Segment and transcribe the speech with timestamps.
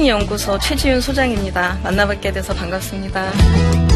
[0.00, 1.78] 코칭 연구소 최지윤 소장입니다.
[1.82, 3.89] 만나뵙게 돼서 반갑습니다.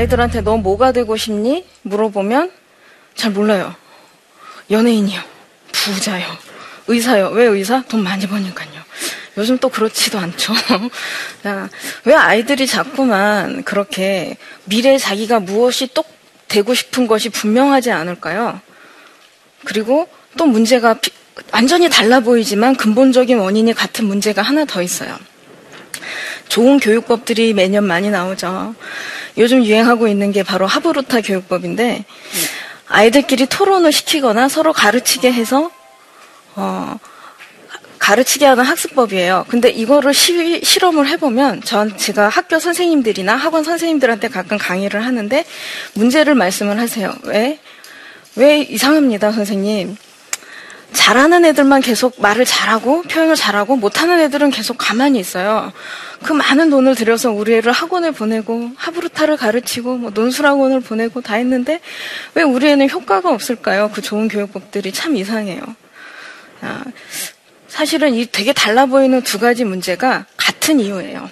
[0.00, 1.66] 아이들한테 너 뭐가 되고 싶니?
[1.82, 2.50] 물어보면
[3.14, 3.74] 잘 몰라요.
[4.70, 5.20] 연예인이요.
[5.72, 6.26] 부자요.
[6.86, 7.28] 의사요.
[7.28, 7.82] 왜 의사?
[7.82, 8.80] 돈 많이 버니까요.
[9.36, 10.54] 요즘 또 그렇지도 않죠.
[12.04, 16.08] 왜 아이들이 자꾸만 그렇게 미래 자기가 무엇이 똑
[16.48, 18.60] 되고 싶은 것이 분명하지 않을까요?
[19.64, 20.96] 그리고 또 문제가
[21.52, 25.16] 완전히 달라 보이지만 근본적인 원인이 같은 문제가 하나 더 있어요.
[26.48, 28.74] 좋은 교육법들이 매년 많이 나오죠.
[29.38, 32.04] 요즘 유행하고 있는 게 바로 하브루타 교육법인데
[32.88, 35.70] 아이들끼리 토론을 시키거나 서로 가르치게 해서
[36.56, 36.98] 어,
[37.98, 39.46] 가르치게 하는 학습법이에요.
[39.48, 45.44] 근데 이거를 시, 실험을 해보면 전 제가 학교 선생님들이나 학원 선생님들한테 가끔 강의를 하는데
[45.94, 47.14] 문제를 말씀을 하세요.
[47.24, 47.60] 왜?
[48.36, 49.96] 왜 이상합니다, 선생님.
[50.92, 55.72] 잘하는 애들만 계속 말을 잘하고 표현을 잘하고 못하는 애들은 계속 가만히 있어요.
[56.22, 61.80] 그 많은 돈을 들여서 우리 애를 학원에 보내고 하브루타를 가르치고 뭐 논술학원을 보내고 다 했는데
[62.34, 63.90] 왜 우리 애는 효과가 없을까요?
[63.92, 65.62] 그 좋은 교육법들이 참 이상해요.
[66.62, 66.84] 아,
[67.68, 71.30] 사실은 이 되게 달라 보이는 두 가지 문제가 같은 이유예요.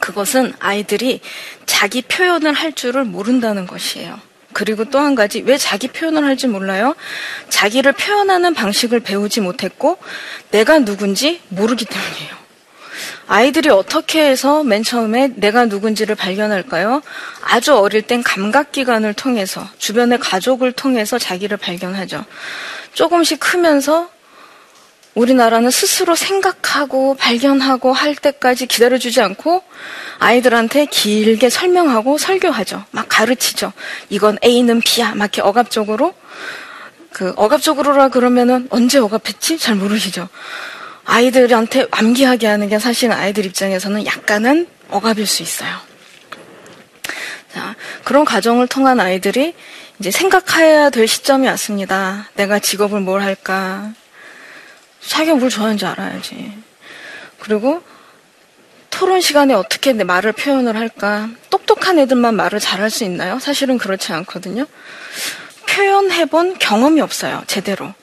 [0.00, 1.20] 그것은 아이들이
[1.66, 4.27] 자기 표현을 할 줄을 모른다는 것이에요.
[4.58, 6.96] 그리고 또 한 가지, 왜 자기 표현을 할지 몰라요?
[7.48, 9.98] 자기를 표현하는 방식을 배우지 못했고,
[10.50, 12.36] 내가 누군지 모르기 때문이에요.
[13.28, 17.02] 아이들이 어떻게 해서 맨 처음에 내가 누군지를 발견할까요?
[17.40, 22.24] 아주 어릴 땐 감각기관을 통해서, 주변의 가족을 통해서 자기를 발견하죠.
[22.94, 24.10] 조금씩 크면서
[25.18, 29.64] 우리나라는 스스로 생각하고 발견하고 할 때까지 기다려주지 않고
[30.20, 32.84] 아이들한테 길게 설명하고 설교하죠.
[32.92, 33.72] 막 가르치죠.
[34.10, 35.14] 이건 A는 B야.
[35.14, 36.14] 막 이렇게 억압적으로.
[37.12, 39.58] 그 억압적으로라 그러면은 언제 억압했지?
[39.58, 40.28] 잘 모르시죠.
[41.04, 45.70] 아이들한테 암기하게 하는 게 사실 아이들 입장에서는 약간은 억압일 수 있어요.
[47.52, 47.74] 자,
[48.04, 49.54] 그런 과정을 통한 아이들이
[49.98, 52.28] 이제 생각해야 될 시점이 왔습니다.
[52.34, 53.92] 내가 직업을 뭘 할까?
[55.00, 56.52] 자기가 뭘 좋아하는지 알아야지.
[57.38, 57.82] 그리고
[58.90, 61.28] 토론 시간에 어떻게 내 말을 표현을 할까?
[61.50, 63.38] 똑똑한 애들만 말을 잘할 수 있나요?
[63.38, 64.66] 사실은 그렇지 않거든요.
[65.66, 67.94] 표현해본 경험이 없어요, 제대로.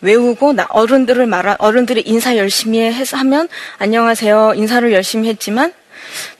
[0.00, 3.48] 외우고 나 어른들을 말하 어른들이 인사 열심히 해서 하면
[3.78, 5.72] 안녕하세요 인사를 열심히 했지만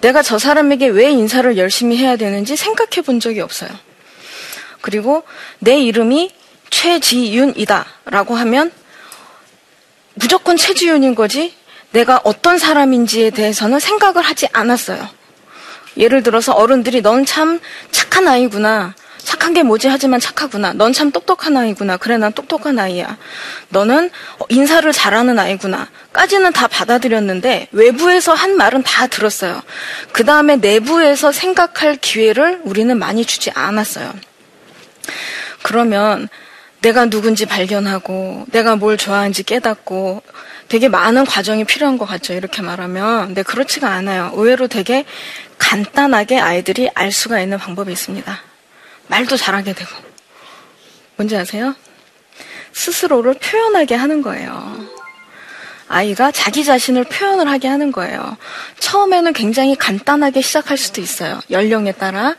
[0.01, 3.71] 내가 저 사람에게 왜 인사를 열심히 해야 되는지 생각해 본 적이 없어요.
[4.81, 5.25] 그리고
[5.59, 6.33] 내 이름이
[6.71, 8.71] 최지윤이다라고 하면
[10.17, 11.55] 무조건 최지윤인 거지
[11.93, 15.09] 내가 어떤 사람인지에 대해서는 생각을 하지 않았어요.
[15.97, 17.61] 예를 들어서 어른들이 넌 참
[17.91, 18.95] 착한 아이구나.
[19.19, 20.73] 착한 게 뭐지 하지만 착하구나.
[20.73, 21.97] 넌 참 똑똑한 아이구나.
[21.97, 23.17] 그래, 난 똑똑한 아이야.
[23.71, 24.11] 너는
[24.51, 25.89] 인사를 잘하는 아이구나.
[26.13, 29.63] 까지는 다 받아들였는데 외부에서 한 말은 다 들었어요.
[30.13, 34.15] 그 다음에 내부에서 생각할 기회를 우리는 많이 주지 않았어요.
[35.63, 36.29] 그러면
[36.87, 40.23] 내가 누군지 발견하고 내가 뭘 좋아하는지 깨닫고
[40.69, 42.33] 되게 많은 과정이 필요한 것 같죠.
[42.33, 43.27] 이렇게 말하면.
[43.27, 44.31] 근데 그렇지가 않아요.
[44.37, 45.05] 의외로 되게
[45.59, 48.41] 간단하게 아이들이 알 수가 있는 방법이 있습니다.
[49.09, 49.91] 말도 잘하게 되고.
[51.17, 51.75] 뭔지 아세요?
[52.73, 54.87] 스스로를 표현하게 하는 거예요.
[55.89, 58.37] 아이가 자기 자신을 표현을 하게 하는 거예요.
[58.79, 61.41] 처음에는 굉장히 간단하게 시작할 수도 있어요.
[61.51, 62.37] 연령에 따라.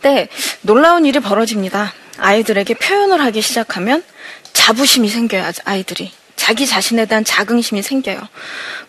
[0.00, 0.28] 근데
[0.62, 1.92] 놀라운 일이 벌어집니다.
[2.20, 4.04] 아이들에게 표현을 하기 시작하면
[4.52, 6.12] 자부심이 생겨요, 아이들이.
[6.36, 8.20] 자기 자신에 대한 자긍심이 생겨요.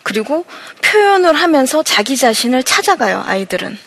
[0.02, 0.44] 그리고
[0.82, 3.78] 표현을 하면서 자기 자신을 찾아가요, 아이들은.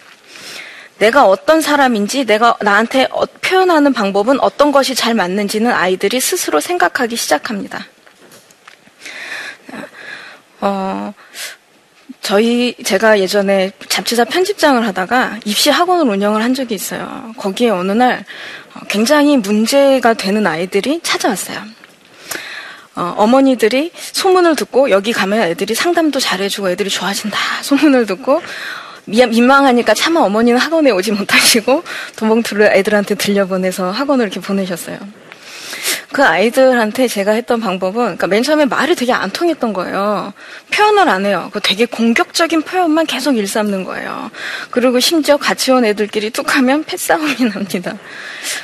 [0.99, 7.15] 내가 어떤 사람인지, 내가 나한테 어, 표현하는 방법은 어떤 것이 잘 맞는지는 아이들이 스스로 생각하기
[7.15, 7.85] 시작합니다.
[10.61, 11.13] 어,
[12.25, 17.31] 저희 제가 예전에 잡지사 편집장을 하다가 입시 학원을 운영을 한 적이 있어요.
[17.37, 18.25] 거기에 어느 날
[18.73, 21.61] 어, 굉장히 문제가 되는 아이들이 찾아왔어요.
[22.95, 28.41] 어, 머니들이 소문을 듣고 여기 가면 애들이 상담도 잘해주고 애들이 좋아진다 소문을 듣고
[29.05, 31.83] 민망하니까 차마 어머니는 학원에 오지 못하시고
[32.15, 34.97] 돈봉투를 애들한테 들려보내서 학원을 이렇게 보내셨어요.
[36.15, 40.31] 그 아이들한테 제가 했던 방법은, 그러니까 맨 처음에 말이 되게 안 통했던 거예요.
[40.71, 41.49] 표현을 안 해요.
[41.51, 44.31] 그 되게 공격적인 표현만 계속 일삼는 거예요.
[44.71, 47.97] 그리고 심지어 같이 온 애들끼리 툭 하면 패싸움이 납니다.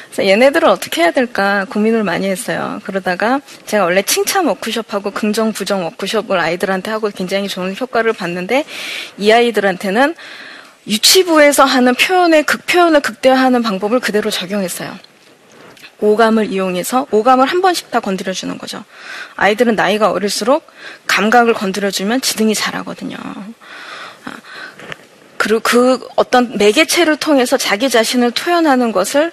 [0.05, 2.79] 그래서 얘네들을 어떻게 해야 될까 고민을 많이 했어요.
[2.85, 8.63] 그러다가 제가 원래 칭찬 워크숍하고 긍정, 부정 워크숍을 아이들한테 하고 굉장히 좋은 효과를 봤는데
[9.17, 10.15] 이 아이들한테는
[10.87, 15.10] 유치부에서 하는 표현의 극표현을 극대화하는 방법을 그대로 적용했어요.
[16.01, 18.83] 오감을 이용해서 오감을 한 번씩 다 건드려주는 거죠.
[19.35, 20.67] 아이들은 나이가 어릴수록
[21.07, 23.17] 감각을 건드려주면 지능이 자라거든요.
[24.25, 24.33] 아,
[25.37, 29.31] 그리고 그 어떤 매개체를 통해서 자기 자신을 표현하는 것을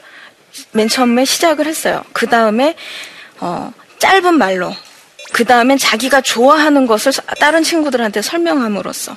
[0.72, 2.02] 맨 처음에 시작을 했어요.
[2.12, 2.76] 그 다음에
[3.40, 4.74] 어, 짧은 말로
[5.38, 9.16] 그 다음엔 자기가 좋아하는 것을 다른 친구들한테 설명함으로써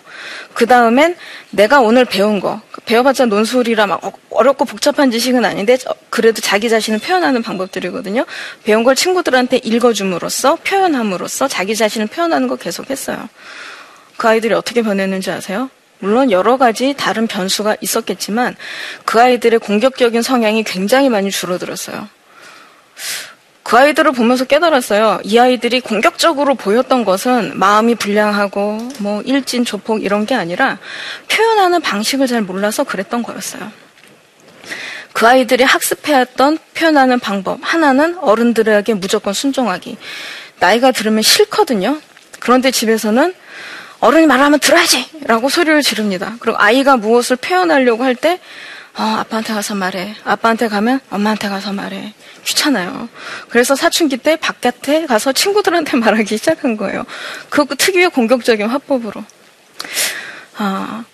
[0.53, 1.15] 그 다음엔
[1.50, 5.79] 내가 오늘 배운 거 배워봤자 논술이라 막 어렵고 복잡한 지식은 아닌데
[6.12, 8.27] 그래도 자기 자신을 표현하는 방법들이거든요.
[8.63, 13.27] 배운 걸 친구들한테 읽어줌으로써 표현함으로써 자기 자신을 표현하는 거 계속했어요.
[14.15, 15.71] 그 아이들이 어떻게 변했는지 아세요?
[15.97, 18.56] 물론 여러 가지 다른 변수가 있었겠지만
[19.06, 22.07] 그 아이들의 공격적인 성향이 굉장히 많이 줄어들었어요.
[23.71, 25.21] 그 아이들을 보면서 깨달았어요.
[25.23, 30.77] 이 아이들이 공격적으로 보였던 것은 마음이 불량하고 뭐 일진 조폭 이런 게 아니라
[31.29, 33.71] 표현하는 방식을 잘 몰라서 그랬던 거였어요.
[35.13, 39.95] 그 아이들이 학습해왔던 표현하는 방법 하나는 어른들에게 무조건 순종하기.
[40.59, 41.97] 나이가 들으면 싫거든요.
[42.41, 43.33] 그런데 집에서는
[44.01, 45.06] 어른이 말하면 들어야지!
[45.24, 46.35] 라고 소리를 지릅니다.
[46.41, 48.41] 그리고 아이가 무엇을 표현하려고 할 때,
[48.97, 50.15] 어, 아빠한테 가서 말해.
[50.23, 52.13] 아빠한테 가면 엄마한테 가서 말해.
[52.43, 53.07] 귀찮아요.
[53.49, 57.05] 그래서 사춘기 때 바깥에 가서 친구들한테 말하기 시작한 거예요.
[57.49, 59.23] 그 특유의 공격적인 화법으로.
[60.57, 61.05] 아,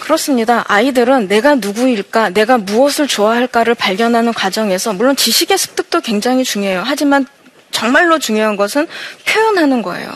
[0.00, 0.64] 그렇습니다.
[0.68, 6.82] 아이들은 내가 누구일까, 내가 무엇을 좋아할까를 발견하는 과정에서, 물론 지식의 습득도 굉장히 중요해요.
[6.86, 7.26] 하지만
[7.72, 8.86] 정말로 중요한 것은
[9.26, 10.08] 표현하는 거예요.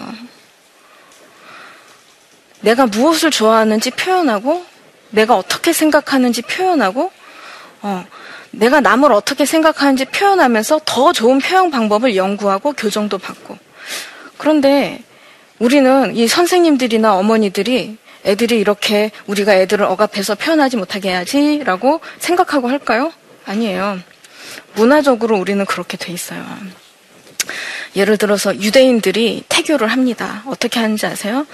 [2.61, 4.65] 내가 무엇을 좋아하는지 표현하고,
[5.13, 7.13] 내가 어떻게 생각하는지 표현하고,
[7.83, 8.05] 어,
[8.51, 13.57] 내가 남을 어떻게 생각하는지 표현하면서 더 좋은 표현 방법을 연구하고 교정도 받고.
[14.37, 15.03] 그런데
[15.59, 23.13] 우리는 이 선생님들이나 어머니들이 애들이 이렇게 우리가 애들을 억압해서 표현하지 못하게 해야지라고 생각하고 할까요?
[23.47, 23.99] 아니에요.
[24.75, 26.45] 문화적으로 우리는 그렇게 돼 있어요.
[27.97, 30.43] 예를 들어서 유대인들이 태교를 합니다.
[30.47, 31.47] 어떻게 하는지 아세요?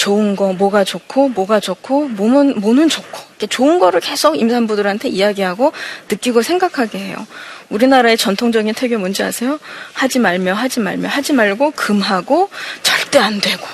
[0.00, 3.46] 좋은 거, 뭐가 좋고, 뭐가 좋고, 뭐는, 뭐는 좋고.
[3.50, 5.74] 좋은 거를 계속 임산부들한테 이야기하고
[6.08, 7.26] 느끼고 생각하게 해요.
[7.68, 9.60] 우리나라의 전통적인 태교 뭔지 아세요?
[9.92, 12.48] 하지 말며, 하지 말며, 하지 말고, 금하고,
[12.82, 13.66] 절대 안 되고.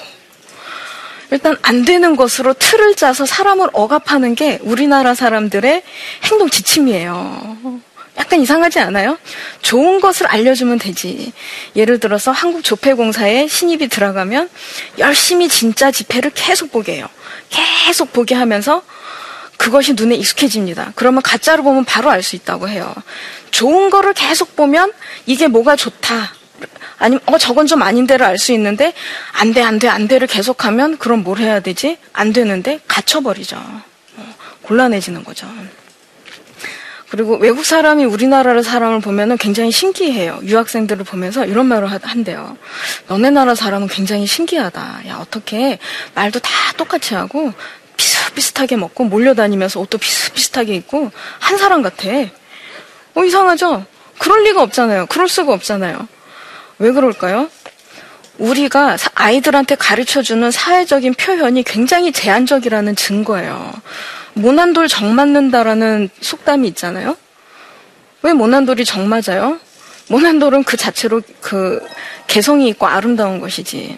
[1.31, 5.85] 일단 안 되는 것으로 틀을 짜서 사람을 억압하는 게 우리나라 사람들의
[6.25, 7.83] 행동 지침이에요.
[8.19, 9.19] 약간 이상하지 않아요?
[9.63, 11.33] 좋은 것을 알려주면 되지.
[11.75, 14.49] 예를 들어서 한국 조폐공사에 신입이 들어가면
[14.99, 17.09] 열심히 진짜 지폐를 계속 보게 해요.
[17.51, 18.83] 계속 보게 하면서
[19.59, 20.93] 그것이 눈에 익숙해집니다.
[20.97, 22.95] 그러면 가짜로 보면 바로 알 수 있다고 해요.
[23.51, 24.93] 좋은 거를 계속 보면
[25.27, 26.33] 이게 뭐가 좋다.
[26.99, 28.95] 아니면 어 저건 좀 아닌데를 알 수 있는데
[29.33, 31.99] 안 돼 안 돼 안 돼를 계속하면 그럼 뭘 해야 되지?
[32.15, 33.57] 안 되는데 갇혀버리죠.
[33.57, 35.47] 어, 곤란해지는 거죠.
[37.09, 40.41] 그리고 외국 사람이 우리나라를 사람을 보면은 굉장히 신기해요.
[40.43, 42.57] 유학생들을 보면서 이런 말을 한대요.
[43.07, 45.03] 너네 나라 사람은 굉장히 신기하다.
[45.09, 45.79] 야, 어떻게
[46.15, 47.53] 말도 다 똑같이 하고
[47.97, 52.09] 비슷비슷하게 먹고 몰려다니면서 옷도 비슷비슷하게 입고 한 사람 같아.
[53.15, 53.87] 어, 이상하죠?
[54.19, 55.07] 그럴 리가 없잖아요.
[55.07, 56.09] 그럴 수가 없잖아요.
[56.79, 57.49] 왜 그럴까요?
[58.39, 63.73] 우리가 아이들한테 가르쳐 주는 사회적인 표현이 굉장히 제한적이라는 증거예요.
[64.37, 67.17] 모난돌 정 맞는다라는 속담이 있잖아요.
[68.23, 69.59] 왜 모난돌이 정 맞아요?
[70.09, 71.81] 모난돌은 그 자체로 그
[72.27, 73.97] 개성이 있고 아름다운 것이지.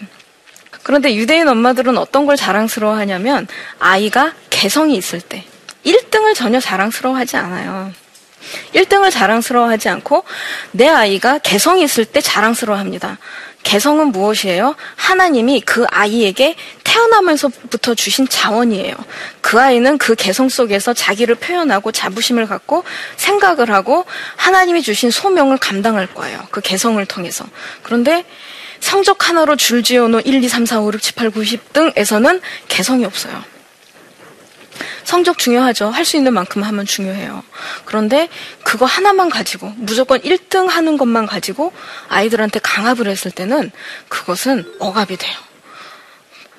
[0.81, 3.47] 그런데 유대인 엄마들은 어떤 걸 자랑스러워 하냐면
[3.79, 5.43] 아이가 개성이 있을 때
[5.85, 7.91] 1등을 전혀 자랑스러워 하지 않아요.
[8.73, 10.23] 1등을 자랑스러워 하지 않고
[10.71, 13.17] 내 아이가 개성이 있을 때 자랑스러워 합니다.
[13.63, 14.75] 개성은 무엇이에요?
[14.95, 18.95] 하나님이 그 아이에게 태어나면서부터 주신 자원이에요.
[19.41, 22.83] 그 아이는 그 개성 속에서 자기를 표현하고 자부심을 갖고
[23.17, 24.05] 생각을 하고
[24.37, 26.39] 하나님이 주신 소명을 감당할 거예요.
[26.51, 27.45] 그 개성을 통해서.
[27.83, 28.25] 그런데
[28.79, 32.41] 성적 하나로 줄지어 놓은 1, 2, 3, 4, 5, 6, 7, 8, 9, 10 등에서는
[32.67, 33.43] 개성이 없어요.
[35.09, 35.89] 성적 중요하죠.
[35.89, 37.43] 할 수 있는 만큼 하면 중요해요.
[37.85, 38.29] 그런데
[38.63, 41.73] 그거 하나만 가지고 무조건 1등 하는 것만 가지고
[42.09, 43.71] 아이들한테 강압을 했을 때는
[44.07, 45.35] 그것은 억압이 돼요.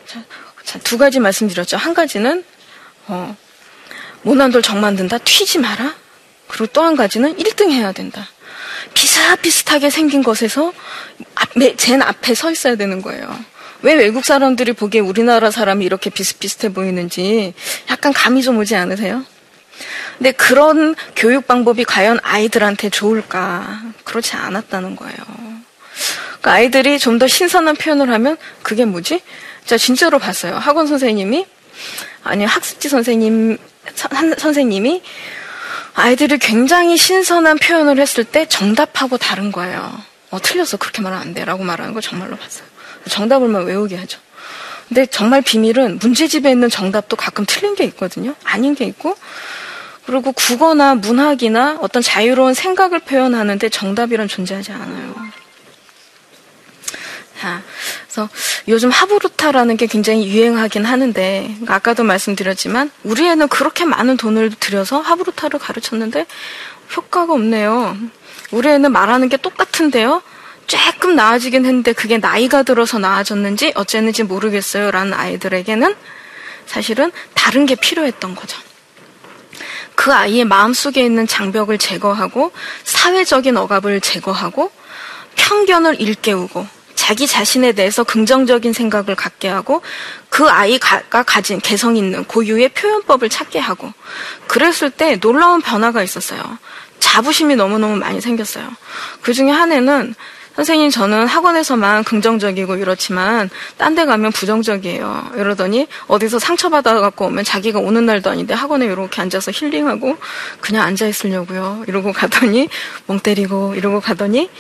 [0.07, 0.23] 자,
[0.65, 1.77] 자, 두 가지 말씀드렸죠.
[1.77, 2.45] 한 가지는
[3.07, 3.37] 어,
[4.23, 5.19] 못난 돌 정 만든다.
[5.19, 5.95] 튀지 마라.
[6.49, 8.29] 그리고 또 한 가지는 1등 해야 된다.
[8.95, 10.73] 비슷비슷하게 생긴 것에서
[11.77, 13.29] 젠 앞에 서 있어야 되는 거예요.
[13.83, 17.55] 왜 외국 사람들이 보기에 우리나라 사람이 이렇게 비슷비슷해 보이는지
[17.91, 19.25] 약간 감이 좀 오지 않으세요?
[20.19, 23.81] 근데 그런 교육 방법이 과연 아이들한테 좋을까?
[24.05, 25.17] 그렇지 않았다는 거예요.
[26.41, 29.21] 그러니까 아이들이 좀 더 신선한 표현을 하면 그게 뭐지?
[29.65, 30.57] 제가 진짜로 봤어요.
[30.57, 31.47] 학원 선생님이
[32.23, 33.59] 아니 학습지 선생님
[34.39, 35.03] 선생님이
[35.95, 39.93] 아이들이 굉장히 신선한 표현을 했을 때 정답하고 다른 거예요.
[40.31, 40.77] 어, 틀렸어.
[40.77, 41.45] 그렇게 말하면 안 돼.
[41.45, 42.70] 라고 말하는 거 정말로 봤어요.
[43.09, 44.21] 정답을만 외우게 하죠.
[44.89, 48.35] 근데 정말 비밀은 문제집에 있는 정답도 가끔 틀린 게 있거든요.
[48.45, 49.17] 아닌 게 있고.
[50.05, 55.15] 그리고 국어나 문학이나 어떤 자유로운 생각을 표현하는데 정답이란 존재하지 않아요.
[57.41, 57.63] 자,
[58.03, 58.29] 그래서
[58.69, 65.59] 요즘 하부루타라는 게 굉장히 유행하긴 하는데, 아까도 말씀드렸지만, 우리 애는 그렇게 많은 돈을 들여서 하부루타를
[65.59, 66.27] 가르쳤는데,
[66.97, 67.97] 효과가 없네요.
[68.51, 70.23] 우리 애는 말하는 게 똑같은데요.
[70.71, 74.93] 조금 나아지긴 했는데 그게 나이가 들어서 나아졌는지 어쨌는지 모르겠어요.
[74.93, 75.95] 라는 아이들에게는
[76.67, 78.57] 사실은 다른 게 필요했던 거죠.
[79.97, 82.53] 그 아이의 마음속에 있는 장벽을 제거하고
[82.85, 84.71] 사회적인 억압을 제거하고
[85.35, 89.83] 편견을 일깨우고 자기 자신에 대해서 긍정적인 생각을 갖게 하고
[90.29, 93.93] 그 아이가 가진 개성 있는 고유의 표현법을 찾게 하고
[94.47, 96.59] 그랬을 때 놀라운 변화가 있었어요.
[97.01, 98.69] 자부심이 너무너무 많이 생겼어요.
[99.23, 100.15] 그 중에 한 해는
[100.61, 103.49] 선생님 저는 학원에서만 긍정적이고 이렇지만
[103.79, 105.33] 딴 데 가면 부정적이에요.
[105.37, 110.19] 이러더니 어디서 상처받아 갖고 오면 자기가 오는 날도 아닌데 학원에 이렇게 앉아서 힐링하고
[110.61, 111.85] 그냥 앉아 있으려고요.
[111.89, 112.69] 이러고 가더니
[113.07, 114.51] 멍 때리고 이러고 가더니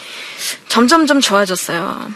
[0.68, 2.10] 점점점 좋아졌어요.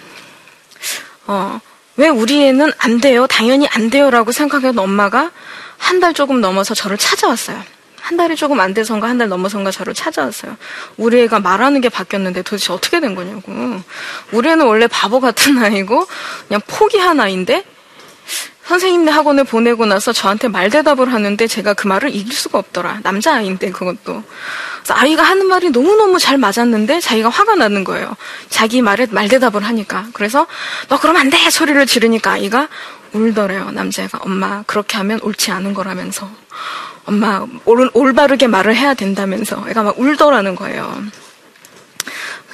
[1.26, 1.61] 어,
[1.97, 3.26] 왜 우리 애는 안 돼요?
[3.26, 5.31] 당연히 안 돼요라고 생각하던 엄마가
[5.76, 7.62] 한 달 조금 넘어서 저를 찾아왔어요.
[8.04, 10.56] 한 달이 조금 안 돼선가 한 달 넘어선가 저를 찾아왔어요.
[10.96, 13.52] 우리 애가 말하는 게 바뀌었는데 도대체 어떻게 된 거냐고.
[14.32, 16.06] 우리 애는 원래 바보 같은 아이고
[16.49, 17.64] 그냥 포기한 아이인데
[18.66, 23.00] 선생님네 학원을 보내고 나서 저한테 말 대답을 하는데 제가 그 말을 이길 수가 없더라.
[23.02, 24.23] 남자아이인데 그것도.
[24.88, 28.16] 아이가 하는 말이 너무너무 잘 맞았는데 자기가 화가 나는 거예요.
[28.49, 30.06] 자기 말에 말 대답을 하니까.
[30.12, 30.46] 그래서
[30.88, 31.38] 너 그러면 안 돼!
[31.50, 32.68] 소리를 지르니까 아이가
[33.14, 33.71] 울더래요.
[33.71, 34.18] 남자애가.
[34.23, 36.28] 엄마 그렇게 하면 옳지 않은 거라면서.
[37.06, 41.02] 엄마 올, 올바르게 말을 해야 된다면서 애가 막 울더라는 거예요.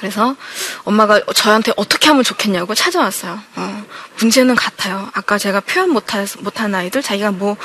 [0.01, 0.35] 그래서
[0.83, 3.39] 엄마가 저한테 어떻게 하면 좋겠냐고 찾아왔어요.
[3.55, 3.85] 어,
[4.19, 5.07] 문제는 같아요.
[5.13, 7.55] 아까 제가 표현 못한, 못한 아이들, 자기가 뭐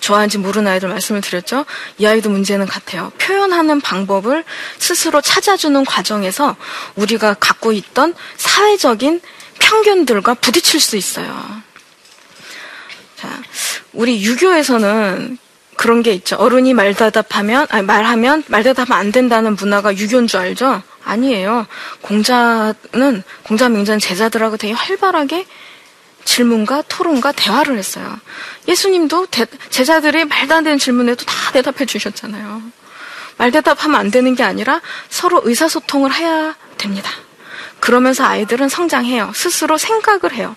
[0.00, 1.64] 좋아하는지 모르는 아이들 말씀을 드렸죠.
[1.98, 3.12] 이 아이도 문제는 같아요.
[3.18, 4.44] 표현하는 방법을
[4.78, 6.56] 스스로 찾아주는 과정에서
[6.96, 9.20] 우리가 갖고 있던 사회적인
[9.60, 11.63] 편견들과 부딪힐 수 있어요.
[13.24, 13.42] 자,
[13.94, 15.38] 우리 유교에서는
[15.76, 16.36] 그런 게 있죠.
[16.36, 20.82] 어른이 말대답하면, 아니, 말하면 말대답하면 안 된다는 문화가 유교인 줄 알죠?
[21.04, 21.66] 아니에요.
[22.02, 25.46] 공자는, 공자 명자는 제자들하고 되게 활발하게
[26.24, 28.18] 질문과 토론과 대화를 했어요.
[28.68, 32.62] 예수님도 대, 제자들이 말도 안 되는 질문에도 다 대답해 주셨잖아요.
[33.38, 37.10] 말대답하면 안 되는 게 아니라 서로 의사소통을 해야 됩니다.
[37.84, 39.32] 그러면서 아이들은 성장해요.
[39.34, 40.56] 스스로 생각을 해요.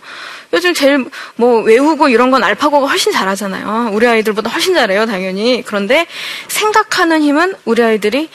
[0.54, 1.06] 요즘 제일
[1.36, 3.90] 뭐 외우고 이런 건 알파고가 훨씬 잘하잖아요.
[3.92, 5.62] 우리 아이들보다 훨씬 잘해요, 당연히.
[5.66, 6.08] 그런데
[6.48, 8.30] 생각하는 힘은 우리 아이들이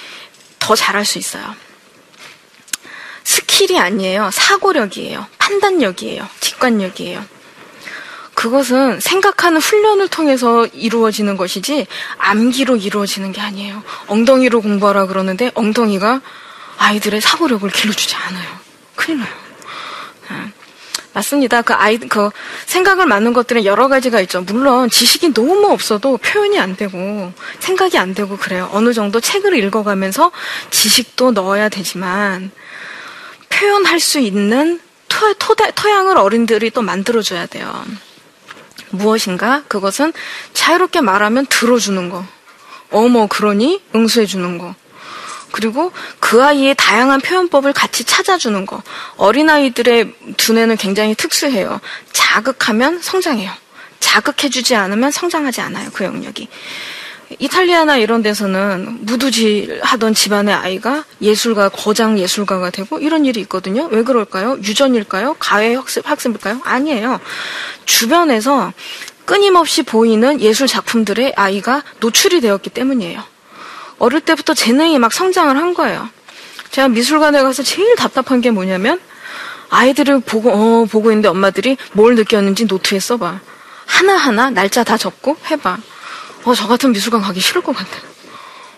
[0.59, 1.43] 더 잘할 수 있어요.
[3.25, 4.29] 스킬이 아니에요.
[4.31, 5.27] 사고력이에요.
[5.39, 6.29] 판단력이에요.
[6.41, 7.25] 직관력이에요.
[8.35, 11.87] 그것은 생각하는 훈련을 통해서 이루어지는 것이지
[12.19, 13.83] 암기로 이루어지는 게 아니에요.
[14.09, 16.21] 엉덩이로 공부하라 그러는데 엉덩이가
[16.77, 18.72] 아이들의 사고력을 길러주지 않아요.
[18.95, 19.35] 큰일 나요.
[20.31, 20.53] 네.
[21.15, 21.63] 맞습니다.
[21.63, 22.31] 그 아이, 그
[22.67, 24.41] 생각을 막는 것들은 여러 가지가 있죠.
[24.43, 28.71] 물론 지식이 너무 없어도 표현이 안 되고 생각이 안 되고 그래요.
[28.73, 30.33] 어느 정도 책을 읽어가면서
[30.71, 32.51] 지식도 넣어야 되지만
[33.51, 37.85] 표현할 수 있는 토, 토, 토양을 어린들이 또 만들어줘야 돼요.
[38.91, 39.63] 무엇인가?
[39.69, 40.13] 그것은
[40.55, 42.25] 자유롭게 말하면 들어주는 거.
[42.91, 43.83] 어머, 그러니?
[43.95, 44.75] 응수해주는 거.
[45.53, 48.83] 그리고 그 아이의 다양한 표현법을 같이 찾아주는 거.
[49.17, 51.81] 어린아이들의 두뇌는 굉장히 특수해요.
[52.13, 53.53] 자극하면 성장해요.
[54.01, 55.91] 자극해주지 않으면 성장하지 않아요.
[55.93, 56.49] 그 영역이.
[57.39, 63.87] 이탈리아나 이런 데서는 무두질 하던 집안의 아이가 예술가, 거장 예술가가 되고 이런 일이 있거든요.
[63.91, 64.59] 왜 그럴까요?
[64.63, 65.37] 유전일까요?
[65.39, 66.61] 가해 학습, 학습일까요?
[66.65, 67.21] 아니에요.
[67.87, 68.73] 주변에서
[69.25, 73.32] 끊임없이 보이는 예술 작품들의 아이가 노출이 되었기 때문이에요.
[74.03, 76.09] 어릴 때부터 재능이 막 성장을 한 거예요.
[76.73, 79.01] 제가 미술관에 가서 제일 답답한 게 뭐냐면
[79.71, 83.39] 아이들을 보고 어 보고 있는데 엄마들이 뭘 느꼈는지 노트에 써봐.
[83.87, 85.79] 하나 하나 날짜 다 적고 해봐.
[86.43, 87.91] 어, 저 같으면 미술관 가기 싫을 것 같아.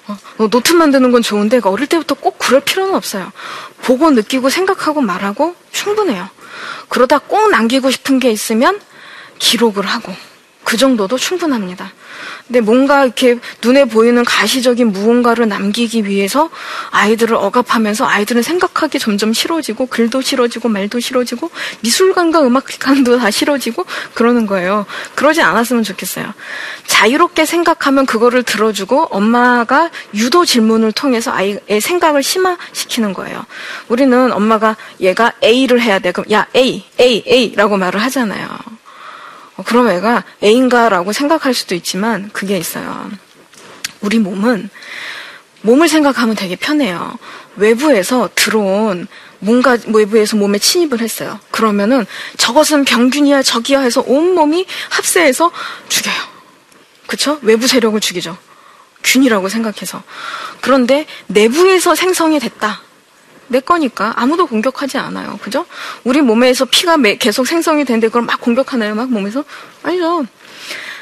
[0.09, 3.33] 어, 어, 노트 만드는 건 좋은데 어릴 때부터 꼭 그럴 필요는 없어요.
[3.81, 6.29] 보고 느끼고 생각하고 말하고 충분해요.
[6.91, 8.79] 그러다 꼭 남기고 싶은 게 있으면
[9.39, 10.15] 기록을 하고
[10.75, 11.93] 그 정도도 충분합니다.
[12.49, 16.51] 근데 뭔가 이렇게 눈에 보이는 가시적인 무언가를 남기기 위해서
[16.91, 21.53] 아이들을 억압하면서 아이들은 생각하기 점점 싫어지고 글도 싫어지고 말도 싫어지고
[21.83, 24.85] 미술관과 음악관도 다 싫어지고 그러는 거예요.
[25.15, 26.35] 그러지 않았으면 좋겠어요.
[26.89, 33.47] 자유롭게 생각하면 그거를 들어주고 엄마가 유도 질문을 통해서 아이의 생각을 심화시키는 거예요.
[33.87, 36.11] 우리는 엄마가 얘가 A를 해야 돼.
[36.11, 38.49] 그럼 야 A, A, A라고 말을 하잖아요.
[39.57, 43.11] 어, 그럼 애가 애인가라고 생각할 수도 있지만 그게 있어요.
[44.01, 44.71] 우리 몸은
[45.63, 47.17] 몸을 생각하면 되게 편해요.
[47.57, 49.07] 외부에서 들어온
[49.39, 51.39] 뭔가 외부에서 몸에 침입을 했어요.
[51.51, 52.07] 그러면은
[52.37, 55.51] 저것은 병균이야 적이야 해서 온 몸이 합세해서
[55.89, 56.15] 죽여요.
[57.07, 57.39] 그쵸?
[57.43, 58.37] 외부 세력을 죽이죠.
[59.03, 60.03] 균이라고 생각해서.
[60.61, 62.84] 그런데 내부에서 생성이 됐다.
[63.49, 65.39] 내 거니까 아무도 공격하지 않아요.
[65.43, 65.67] 그죠?
[66.05, 68.95] 우리 몸에서 피가 계속 생성이 되는데 그걸 막 공격하나요?
[68.95, 69.45] 막 몸에서?
[69.83, 70.27] 아니죠.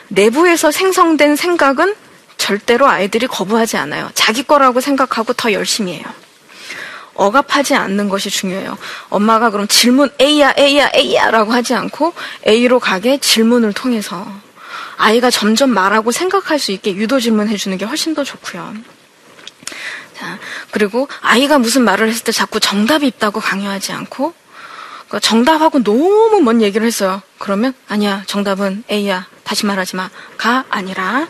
[0.09, 1.95] 내부에서 생성된 생각은
[2.37, 4.11] 절대로 아이들이 거부하지 않아요.
[4.15, 6.05] 자기 거라고 생각하고 더 열심히 해요.
[7.15, 8.77] 억압하지 않는 것이 중요해요.
[9.09, 12.15] 엄마가 그럼 질문 A야, A야, A야 라고 하지 않고
[12.47, 14.27] A로 가게 질문을 통해서
[14.97, 18.75] 아이가 점점 말하고 생각할 수 있게 유도 질문해 주는 게 훨씬 더 좋고요.
[20.17, 20.39] 자,
[20.73, 24.35] 그리고 아이가 무슨 말을 했을 때 자꾸 정답이 있다고 강요하지 않고
[25.07, 27.21] 그러니까 정답하고 너무 먼 얘기를 했어요.
[27.39, 31.29] 그러면 아니야 정답은 A야 다시 말하지 마가 아니라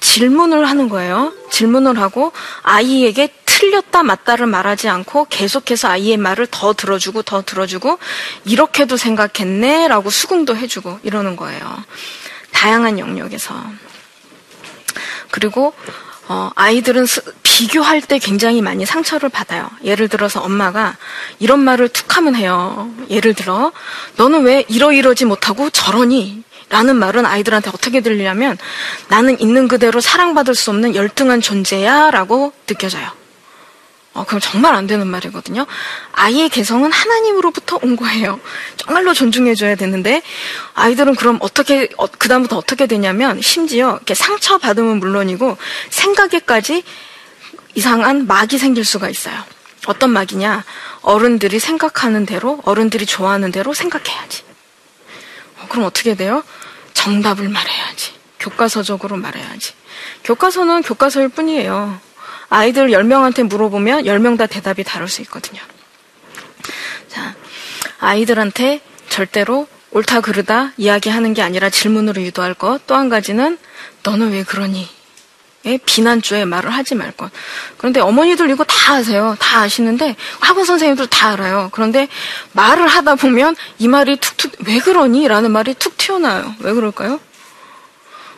[0.00, 1.32] 질문을 하는 거예요.
[1.50, 7.98] 질문을 하고 아이에게 틀렸다 맞다를 말하지 않고 계속해서 아이의 말을 더 들어주고 더 들어주고
[8.44, 11.84] 이렇게도 생각했네라고 수긍도 해주고 이러는 거예요.
[12.52, 13.54] 다양한 영역에서
[15.30, 15.72] 그리고
[16.28, 19.70] 어, 아이들은 스, 비교할 때 굉장히 많이 상처를 받아요.
[19.84, 20.96] 예를 들어서 엄마가
[21.38, 22.90] 이런 말을 툭 하면 해요.
[23.08, 23.72] 예를 들어,
[24.16, 26.44] 너는 왜 이러이러지 못하고 저러니?
[26.68, 28.58] 라는 말은 아이들한테 어떻게 들리냐면
[29.08, 33.08] 나는 있는 그대로 사랑받을 수 없는 열등한 존재야 라고 느껴져요.
[34.16, 35.66] 어, 그럼 정말 안 되는 말이거든요.
[36.12, 38.40] 아이의 개성은 하나님으로부터 온 거예요.
[38.76, 40.22] 정말로 존중해줘야 되는데,
[40.74, 45.58] 아이들은 그럼 어떻게, 어, 그다음부터 어떻게 되냐면, 심지어 이렇게 상처받으면 물론이고,
[45.90, 46.82] 생각에까지
[47.74, 49.34] 이상한 막이 생길 수가 있어요.
[49.86, 50.64] 어떤 막이냐?
[51.02, 54.44] 어른들이 생각하는 대로, 어른들이 좋아하는 대로 생각해야지.
[55.60, 56.42] 어, 그럼 어떻게 돼요?
[56.94, 58.14] 정답을 말해야지.
[58.40, 59.74] 교과서적으로 말해야지.
[60.24, 62.05] 교과서는 교과서일 뿐이에요.
[62.48, 65.60] 아이들 10명한테 물어보면 10명 다 대답이 다를 수 있거든요.
[67.08, 67.34] 자,
[67.98, 72.86] 아이들한테 절대로 옳다 그르다 이야기하는 게 아니라 질문으로 유도할 것.
[72.86, 73.58] 또 한 가지는
[74.02, 74.88] 너는 왜 그러니?
[75.64, 77.30] 예, 비난조에 말을 하지 말 것.
[77.76, 79.36] 그런데 어머니들 이거 다 아세요.
[79.40, 81.70] 다 아시는데 학원 선생님들 다 알아요.
[81.72, 82.06] 그런데
[82.52, 85.26] 말을 하다 보면 이 말이 툭툭 왜 그러니?
[85.26, 86.54] 라는 말이 툭 튀어나와요.
[86.60, 87.18] 왜 그럴까요?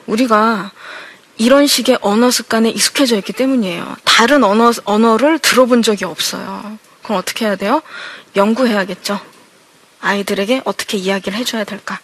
[0.06, 0.70] 우리가
[1.38, 3.96] 이런 식의 언어 습관에 익숙해져 있기 때문이에요.
[4.04, 6.78] 다른 언어, 언어를 들어본 적이 없어요.
[7.02, 7.80] 그럼 어떻게 해야 돼요?
[8.36, 9.18] 연구해야겠죠.
[10.00, 12.00] 아이들에게 어떻게 이야기를 해줘야 될까?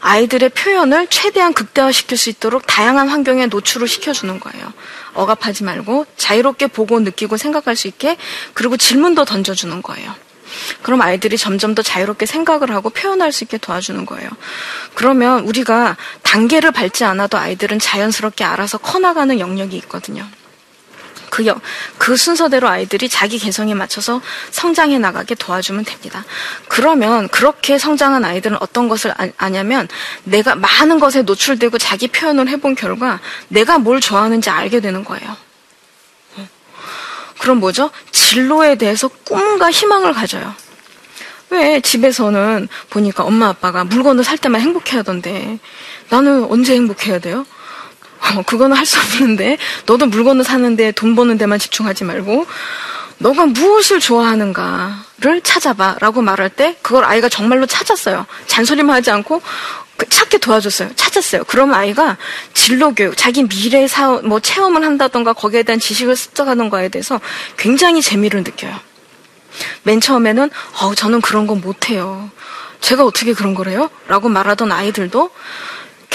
[0.00, 4.72] 아이들의 표현을 최대한 극대화시킬 수 있도록 다양한 환경에 노출을 시켜주는 거예요.
[5.14, 8.16] 억압하지 말고 자유롭게 보고 느끼고 생각할 수 있게
[8.54, 10.14] 그리고 질문도 던져주는 거예요.
[10.82, 14.28] 그럼 아이들이 점점 더 자유롭게 생각을 하고 표현할 수 있게 도와주는 거예요.
[14.94, 20.26] 그러면 우리가 단계를 밟지 않아도 아이들은 자연스럽게 알아서 커나가는 영역이 있거든요.
[21.30, 21.44] 그,
[21.98, 26.24] 그 순서대로 아이들이 자기 개성에 맞춰서 성장해 나가게 도와주면 됩니다.
[26.68, 29.88] 그러면 그렇게 성장한 아이들은 어떤 것을 아, 냐면
[30.24, 35.36] 내가 많은 것에 노출되고 자기 표현을 해본 결과 내가 뭘 좋아하는지 알게 되는 거예요.
[37.46, 37.90] 그럼 뭐죠?
[38.10, 40.52] 진로에 대해서 꿈과 희망을 가져요.
[41.50, 45.60] 왜 집에서는 보니까 엄마 아빠가 물건을 살 때만 행복해 하던데
[46.08, 47.46] 나는 언제 행복해야 돼요?
[48.18, 52.46] 어, 그거는 할 수 없는데 너도 물건을 사는데 돈 버는 데만 집중하지 말고
[53.18, 58.26] 너가 무엇을 좋아하는가를 찾아봐 라고 말할 때 그걸 아이가 정말로 찾았어요.
[58.48, 59.44] 잔소리만 하지 않고 그
[60.08, 60.90] 찾게 도와줬어요.
[60.94, 61.44] 찾았어요.
[61.44, 62.16] 그럼 아이가
[62.54, 67.20] 진로 교육, 자기 미래 사업, 뭐 체험을 한다던가 거기에 대한 지식을 습득하는 거에 대해서
[67.56, 68.74] 굉장히 재미를 느껴요.
[69.82, 72.30] 맨 처음에는 어 저는 그런 건 못해요.
[72.80, 73.90] 제가 어떻게 그런 거래요?
[74.06, 75.30] 라고 말하던 아이들도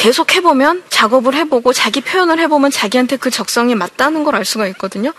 [0.01, 5.13] 계속 해보면 작업을 해보고 자기 표현을 해보면 자기한테 그 적성이 맞다는 걸 알 수가 있거든요.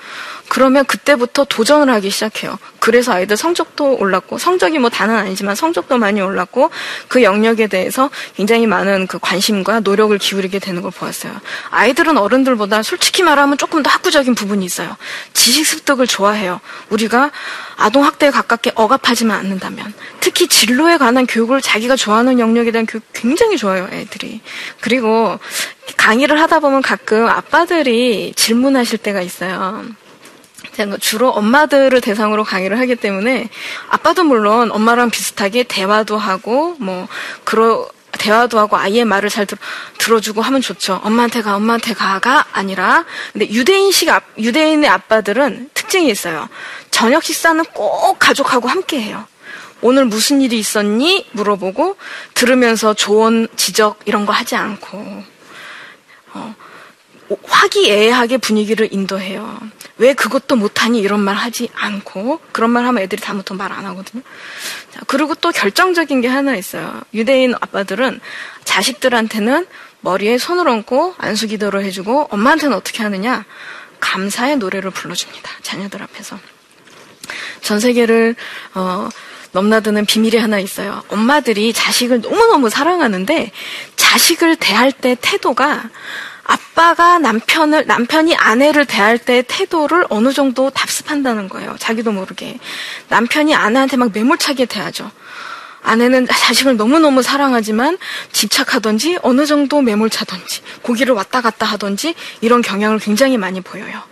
[0.49, 2.59] 그러면 그때부터 도전을 하기 시작해요.
[2.81, 6.71] 그래서 아이들 성적도 올랐고 성적이 뭐 다는 아니지만 성적도 많이 올랐고
[7.09, 11.33] 그 영역에 대해서 굉장히 많은 그 관심과 노력을 기울이게 되는 걸 보았어요.
[11.71, 14.97] 아이들은 어른들보다 솔직히 말하면 조금 더 학구적인 부분이 있어요.
[15.33, 16.61] 지식 습득을 좋아해요.
[16.89, 17.31] 우리가
[17.77, 23.57] 아동 학대에 가깝게 억압하지만 않는다면 특히 진로에 관한 교육을 자기가 좋아하는 영역에 대한 교육 굉장히
[23.57, 24.41] 좋아요, 애들이.
[24.81, 25.39] 그리고
[25.97, 29.85] 강의를 하다 보면 가끔 아빠들이 질문하실 때가 있어요.
[30.75, 33.49] 제가 주로 엄마들을 대상으로 강의를 하기 때문에
[33.91, 37.09] 아빠도 물론 엄마랑 비슷하게 대화도 하고 뭐
[37.45, 39.59] 그러 대화도 하고 아이의 말을 잘 들어,
[39.99, 41.01] 들어주고 하면 좋죠.
[41.03, 46.49] 엄마한테 가, 엄마한테 가가 아니라 근데 유대인식 아, 유대인의 아빠들은 특징이 있어요.
[46.91, 49.27] 저녁 식사는 꼭 가족하고 함께 해요.
[49.83, 51.27] 오늘 무슨 일이 있었니?
[51.33, 51.97] 물어보고
[52.35, 55.25] 들으면서 조언, 지적 이런 거 하지 않고
[56.35, 56.55] 어,
[57.43, 59.59] 화기애애하게 분위기를 인도해요.
[59.99, 64.23] 왜 그것도 못하니 이런 말 하지 않고 그런 말 하면 애들이 다음부터 말 안 하거든요.
[64.93, 67.01] 자, 그리고 또 결정적인 게 하나 있어요.
[67.15, 68.21] 유대인 아빠들은
[68.65, 69.67] 자식들한테는
[70.01, 73.45] 머리에 손을 얹고 안수기도를 해주고 엄마한테는 어떻게 하느냐?
[74.01, 75.51] 감사의 노래를 불러줍니다.
[75.63, 76.39] 자녀들 앞에서.
[77.63, 78.35] 전 세계를
[78.75, 79.09] 어,
[79.53, 81.03] 넘나드는 비밀이 하나 있어요.
[81.09, 83.53] 엄마들이 자식을 너무너무 사랑하는데
[83.97, 85.91] 자식을 대할 때 태도가
[86.45, 91.77] 아빠가 남편을 남편이 아내를 대할 때 태도를 어느 정도 답습한다는 거예요.
[91.79, 92.59] 자기도 모르게
[93.09, 95.11] 남편이 아내한테 막 매몰차게 대하죠.
[95.83, 97.99] 아내는 자식을 너무너무 사랑하지만
[98.33, 104.03] 집착하던지 어느 정도 매몰차던지 고기를 왔다 갔다 하던지 이런 경향을 굉장히 많이 보여요.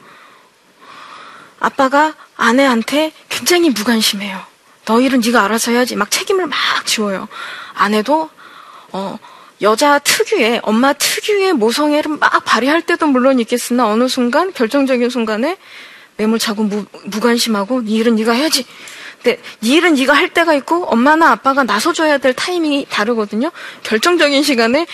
[1.61, 4.50] 아빠가 아내한테 굉장히 무관심해요.
[4.91, 5.95] 너 일은 네가 알아서 해야지.
[5.95, 7.29] 막 책임을 막 지워요.
[7.75, 8.29] 아내도
[8.91, 9.17] 어
[9.63, 15.59] 여자 특유의 엄마 특유의 모성애를 막 발휘할 때도 물론 있겠으나 어느 순간 결정적인 순간에
[16.17, 18.67] 매몰차고 무, 무관심하고 네 일은 네가 해야지.
[19.23, 23.53] 근데 네 일은 네가 할 때가 있고 엄마나 아빠가 나서줘야 될 타이밍이 다르거든요.
[23.85, 24.89] 결정적인 시간에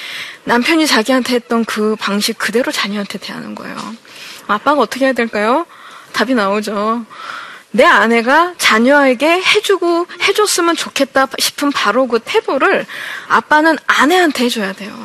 [0.45, 3.75] 남편이 자기한테 했던 그 방식 그대로 자녀한테 대하는 거예요.
[4.47, 5.65] 아빠가 어떻게 해야 될까요?
[6.13, 7.07] 답이 나오죠.
[7.77, 12.87] 내 아내가 자녀에게 해주고 해줬으면 좋겠다 싶은 바로 그 태도를
[13.29, 14.97] 아빠는 아내한테 해줘야 돼요.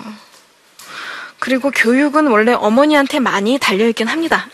[1.40, 4.48] 그리고 교육은 원래 어머니한테 많이 달려있긴 합니다.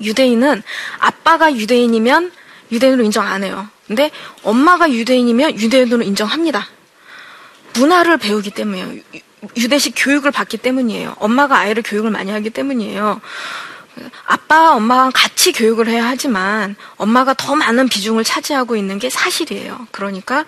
[0.00, 0.62] 유대인은
[1.00, 2.30] 아빠가 유대인이면
[2.70, 3.66] 유대인으로 인정 안 해요.
[3.88, 4.12] 근데
[4.44, 6.68] 엄마가 유대인이면 유대인으로 인정합니다.
[7.74, 9.02] 문화를 배우기 때문이에요.
[9.56, 11.16] 유대식 교육을 받기 때문이에요.
[11.18, 13.20] 엄마가 아이를 교육을 많이 하기 때문이에요.
[14.24, 19.86] 아빠, 엄마와 같이 교육을 해야 하지만 엄마가 더 많은 비중을 차지하고 있는 게 사실이에요.
[19.90, 20.44] 그러니까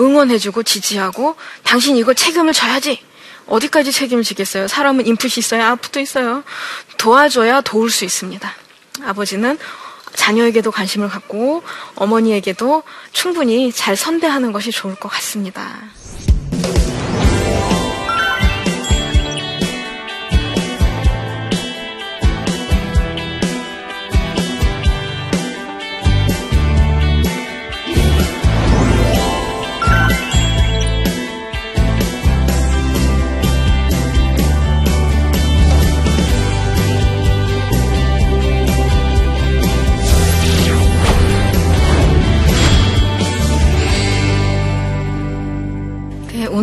[0.00, 3.02] 응원해주고 지지하고 당신 이걸 책임을 져야지.
[3.46, 4.68] 어디까지 책임을 지겠어요?
[4.68, 6.44] 사람은 인풋이 있어야 아웃풋도 있어요.
[6.96, 8.50] 도와줘야 도울 수 있습니다.
[9.04, 9.58] 아버지는
[10.14, 11.62] 자녀에게도 관심을 갖고
[11.96, 15.80] 어머니에게도 충분히 잘 선대하는 것이 좋을 것 같습니다.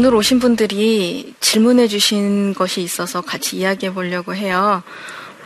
[0.10, 4.82] 오늘 오신 분들이 질문해 주신 것이 있어서 같이 이야기해 보려고 해요.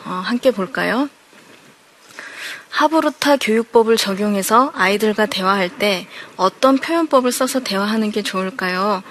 [0.05, 1.09] 어, 함께 볼까요?
[2.69, 9.03] 하브루타 교육법을 적용해서 아이들과 대화할 때 어떤 표현법을 써서 대화하는 게 좋을까요?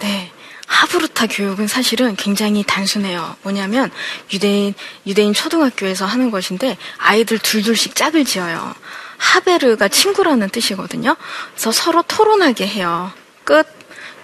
[0.00, 0.30] 네.
[0.66, 3.36] 하브루타 교육은 사실은 굉장히 단순해요.
[3.40, 3.90] 뭐냐면
[4.34, 4.74] 유대인
[5.06, 8.74] 유대인 초등학교에서 하는 것인데 아이들 둘둘씩 짝을 지어요.
[9.16, 11.16] 하베르가 친구라는 뜻이거든요.
[11.54, 13.10] 그래서 서로 토론하게 해요.
[13.44, 13.77] 끝.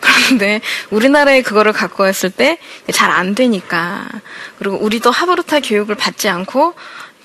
[0.05, 2.59] 그런데 우리나라에 그거를 갖고 왔을 때
[2.93, 4.07] 잘 안 되니까
[4.59, 6.75] 그리고 우리도 하브루타 교육을 받지 않고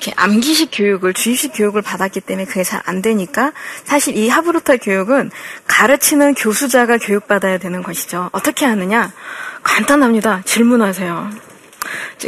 [0.02, 3.52] 이렇게 암기식 교육을 주입식 교육을 받았기 때문에 그게 잘 안 되니까
[3.84, 5.32] 사실 이 하브루타 교육은
[5.68, 8.30] 가르치는 교수자가 교육받아야 되는 것이죠.
[8.32, 9.12] 어떻게 하느냐?
[9.64, 10.44] 간단합니다.
[10.46, 11.30] 질문하세요.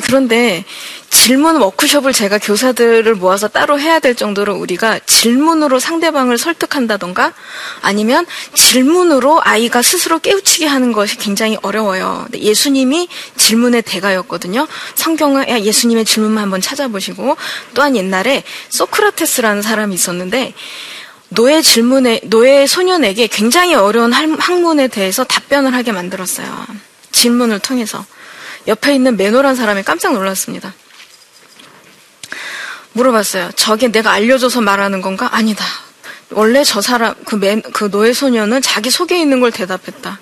[0.05, 0.63] 그런데
[1.21, 7.33] 질문 워크숍을 제가 교사들을 모아서 따로 해야 될 정도로 우리가 질문으로 상대방을 설득한다던가
[7.83, 12.25] 아니면 질문으로 아이가 스스로 깨우치게 하는 것이 굉장히 어려워요.
[12.33, 13.07] 예수님이
[13.37, 14.67] 질문의 대가였거든요.
[14.95, 17.37] 성경은 예수님의 질문만 한번 찾아보시고
[17.75, 20.55] 또한 옛날에 소크라테스라는 사람이 있었는데
[21.29, 26.47] 노예 질문에 노예 소년에게 굉장히 어려운 학문에 대해서 답변을 하게 만들었어요.
[27.11, 28.03] 질문을 통해서
[28.67, 30.73] 옆에 있는 매노란 사람이 깜짝 놀랐습니다.
[32.93, 33.51] 물어봤어요.
[33.55, 35.29] 저게 내가 알려줘서 말하는 건가?
[35.31, 35.65] 아니다.
[36.31, 40.19] 원래 저 사람, 그, 맨, 그 노예 소녀는 자기 속에 있는 걸 대답했다.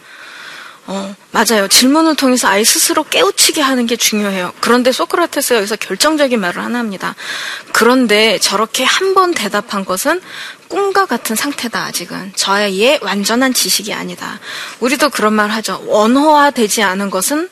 [0.92, 1.68] 어, 맞아요.
[1.68, 4.54] 질문을 통해서 아이 스스로 깨우치게 하는 게 중요해요.
[4.60, 7.14] 그런데 소크라테스가 여기서 결정적인 말을 하나 합니다.
[7.74, 10.20] 그런데 저렇게 한 번 대답한 것은
[10.68, 12.32] 꿈과 같은 상태다, 아직은.
[12.36, 14.40] 저의 완전한 지식이 아니다.
[14.80, 15.84] 우리도 그런 말 하죠.
[15.86, 17.50] 원호화되지 않은 것은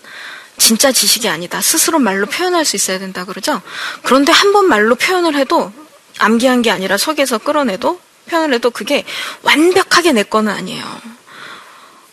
[0.58, 1.62] 진짜 지식이 아니다.
[1.62, 3.62] 스스로 말로 표현할 수 있어야 된다 그러죠.
[4.04, 5.72] 그런데 한 번 말로 표현을 해도
[6.20, 9.04] 암기한 게 아니라 속에서 끌어내도 표현을 해도 그게
[9.44, 10.84] 완벽하게 내 거는 아니에요.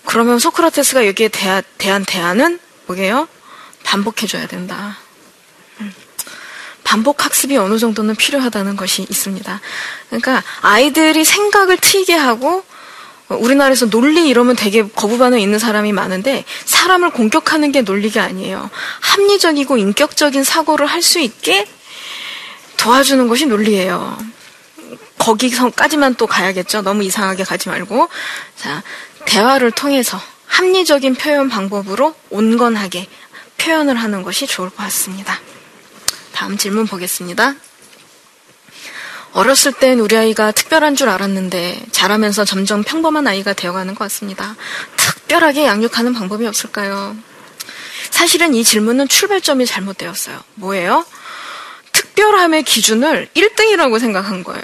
[0.05, 3.27] 그러면 소크라테스가 여기에 대한, 대한 대안은 뭐게요?
[3.85, 4.99] 반복해줘야 된다.
[5.81, 5.95] 음.
[6.85, 9.61] 반복 학습이 어느 정도는 필요하다는 것이 있습니다.
[10.09, 12.65] 그러니까 아이들이 생각을 트이게 하고
[13.29, 18.71] 우리나라에서 논리 이러면 되게 거부 반응 있는 사람이 많은데 사람을 공격하는 게 논리가 아니에요.
[19.01, 21.67] 합리적이고 인격적인 사고를 할 수 있게
[22.79, 24.19] 도와주는 것이 논리예요.
[25.19, 26.83] 거기서까지만 또 가야겠죠.
[26.83, 28.09] 너무 이상하게 가지 말고.
[28.57, 28.83] 자,
[29.25, 33.09] 대화를 통해서 합리적인 표현 방법으로 온건하게
[33.59, 35.41] 표현을 하는 것이 좋을 것 같습니다.
[36.33, 37.55] 다음 질문 보겠습니다.
[39.35, 44.55] 어렸을 땐 우리 아이가 특별한 줄 알았는데 자라면서 점점 평범한 아이가 되어가는 것 같습니다.
[44.97, 47.17] 특별하게 양육하는 방법이 없을까요?
[48.11, 50.39] 사실은 이 질문은 출발점이 잘못되었어요.
[50.55, 51.05] 뭐예요?
[51.91, 54.63] 특별함의 기준을 1등이라고 생각한 거예요.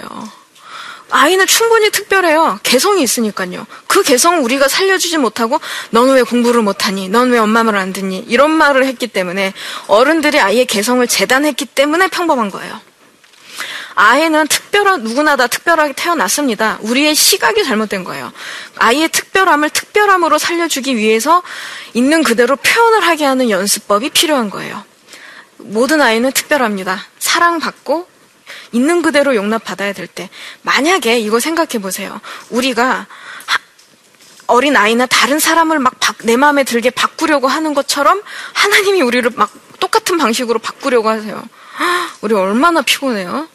[1.09, 2.61] 아이는 충분히 특별해요.
[2.63, 3.67] 개성이 있으니까요.
[3.87, 7.09] 그 개성 우리가 살려주지 못하고 넌왜 공부를 못하니?
[7.09, 8.19] 넌 왜 엄마 말 안 듣니?
[8.29, 9.53] 이런 말을 했기 때문에
[9.87, 12.79] 어른들이 아이의 개성을 재단했기 때문에 평범한 거예요.
[13.95, 16.77] 아이는 특별한 누구나 다 특별하게 태어났습니다.
[16.81, 18.31] 우리의 시각이 잘못된 거예요.
[18.77, 21.43] 아이의 특별함을 특별함으로 살려주기 위해서
[21.93, 24.83] 있는 그대로 표현을 하게 하는 연습법이 필요한 거예요.
[25.57, 27.05] 모든 아이는 특별합니다.
[27.19, 28.07] 사랑받고
[28.71, 30.29] 있는 그대로 용납받아야 될 때.
[30.61, 32.19] 만약에 이거 생각해 보세요.
[32.49, 33.07] 우리가
[34.47, 38.21] 어린 아이나 다른 사람을 막 내 마음에 들게 바꾸려고 하는 것처럼
[38.53, 41.43] 하나님이 우리를 막 똑같은 방식으로 바꾸려고 하세요.
[42.21, 43.47] 우리 얼마나 피곤해요.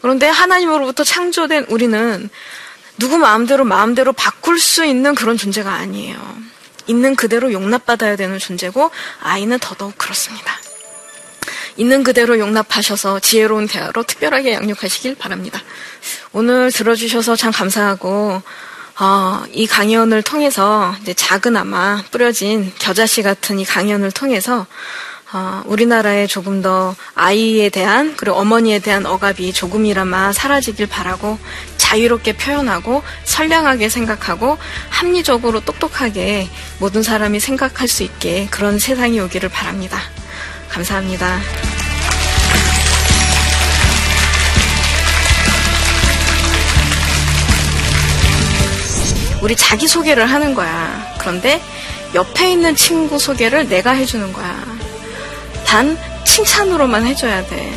[0.00, 2.28] 그런데 하나님으로부터 창조된 우리는
[2.98, 6.16] 누구 마음대로 마음대로 바꿀 수 있는 그런 존재가 아니에요.
[6.86, 10.52] 있는 그대로 용납받아야 되는 존재고 아이는 더더욱 그렇습니다.
[11.76, 15.60] 있는 그대로 용납하셔서 지혜로운 대화로 특별하게 양육하시길 바랍니다.
[16.32, 18.42] 오늘 들어주셔서 참 감사하고
[18.98, 24.66] 어, 이 강연을 통해서 이제 작은 아마 뿌려진 겨자씨 같은 이 강연을 통해서
[25.32, 31.38] 어, 우리나라에 조금 더 아이에 대한 그리고 어머니에 대한 억압이 조금이라마 사라지길 바라고
[31.76, 36.48] 자유롭게 표현하고 선량하게 생각하고 합리적으로 똑똑하게
[36.80, 40.00] 모든 사람이 생각할 수 있게 그런 세상이 오기를 바랍니다.
[40.68, 41.38] 감사합니다.
[49.42, 51.16] 우리 자기 소개를 하는 거야.
[51.18, 51.62] 그런데
[52.14, 54.69] 옆에 있는 친구 소개를 내가 해주는 거야.
[55.70, 57.72] 단 칭찬으로만 해줘야 돼.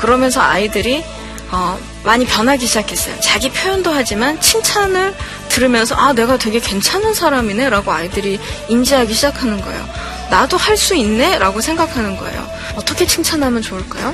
[0.00, 1.04] 그러면서 아이들이
[1.52, 3.20] 어, 많이 변하기 시작했어요.
[3.20, 5.14] 자기 표현도 하지만 칭찬을
[5.48, 9.88] 들으면서 아 내가 되게 괜찮은 사람이네라고 아이들이 인지하기 시작하는 거예요.
[10.30, 12.50] 나도 할 수 있네라고 생각하는 거예요.
[12.74, 14.12] 어떻게 칭찬하면 좋을까요?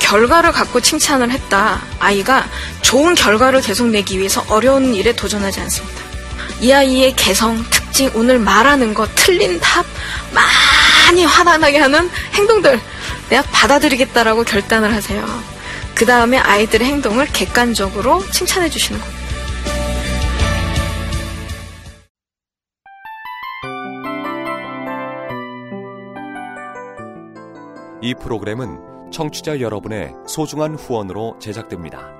[0.00, 1.80] 결과를 갖고 칭찬을 했다.
[2.00, 2.44] 아이가
[2.82, 6.00] 좋은 결과를 계속 내기 위해서 어려운 일에 도전하지 않습니다.
[6.60, 9.86] 이 아이의 개성, 특징, 오늘 말하는 거, 틀린 답,
[11.10, 12.78] 많이 화나게 하는 행동들
[13.30, 15.26] 내가 받아들이겠다라고 결단을 하세요.
[15.92, 19.20] 그 다음에 아이들의 행동을 객관적으로 칭찬해 주시는 겁니다.
[28.00, 32.19] 이 프로그램은 청취자 여러분의 소중한 후원으로 제작됩니다.